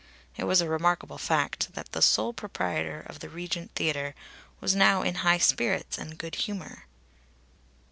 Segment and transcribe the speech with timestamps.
[0.35, 4.15] It was a remarkable fact that the sole proprietor of the Regent Theatre
[4.59, 6.87] was now in high spirits and good humour.